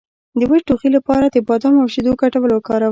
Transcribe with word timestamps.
د 0.39 0.41
وچ 0.49 0.61
ټوخي 0.67 0.89
لپاره 0.97 1.25
د 1.29 1.37
بادام 1.49 1.75
او 1.81 1.87
شیدو 1.93 2.11
ګډول 2.21 2.51
وکاروئ 2.53 2.79